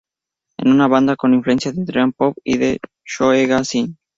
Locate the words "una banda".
0.65-1.15